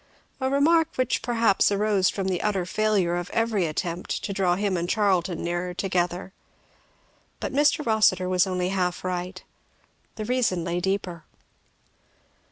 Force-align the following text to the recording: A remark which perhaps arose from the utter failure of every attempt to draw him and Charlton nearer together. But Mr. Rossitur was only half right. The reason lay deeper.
A 0.39 0.49
remark 0.49 0.87
which 0.95 1.21
perhaps 1.21 1.71
arose 1.71 2.09
from 2.09 2.27
the 2.27 2.41
utter 2.41 2.65
failure 2.65 3.17
of 3.17 3.29
every 3.29 3.67
attempt 3.67 4.23
to 4.23 4.33
draw 4.33 4.55
him 4.55 4.75
and 4.75 4.89
Charlton 4.89 5.43
nearer 5.43 5.75
together. 5.75 6.33
But 7.39 7.53
Mr. 7.53 7.85
Rossitur 7.85 8.27
was 8.27 8.47
only 8.47 8.69
half 8.69 9.03
right. 9.03 9.43
The 10.15 10.25
reason 10.25 10.63
lay 10.63 10.79
deeper. 10.79 11.23